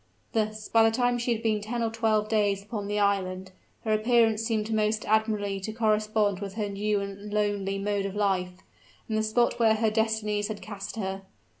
Thus, 0.33 0.67
by 0.67 0.81
the 0.81 0.89
time 0.89 1.19
she 1.19 1.31
had 1.31 1.43
been 1.43 1.61
ten 1.61 1.83
or 1.83 1.91
twelve 1.91 2.27
days 2.27 2.63
upon 2.63 2.87
the 2.87 2.97
island, 2.97 3.51
her 3.83 3.93
appearance 3.93 4.41
seemed 4.41 4.73
most 4.73 5.05
admirably 5.05 5.59
to 5.59 5.71
correspond 5.71 6.39
with 6.39 6.55
her 6.55 6.69
new 6.69 7.01
and 7.01 7.31
lonely 7.31 7.77
mode 7.77 8.07
of 8.07 8.15
life, 8.15 8.53
and 9.07 9.15
the 9.15 9.21
spot 9.21 9.59
where 9.59 9.75
her 9.75 9.91
destinies 9.91 10.47
had 10.47 10.59
cast 10.59 10.95
her. 10.95 11.21